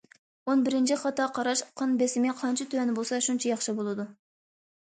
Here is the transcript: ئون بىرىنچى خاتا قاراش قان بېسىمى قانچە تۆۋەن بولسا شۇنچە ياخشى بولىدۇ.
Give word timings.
ئون 0.47 0.63
بىرىنچى 0.67 0.97
خاتا 1.01 1.27
قاراش 1.35 1.61
قان 1.81 1.93
بېسىمى 1.99 2.33
قانچە 2.41 2.69
تۆۋەن 2.73 2.93
بولسا 2.97 3.21
شۇنچە 3.27 3.53
ياخشى 3.55 3.77
بولىدۇ. 3.83 4.09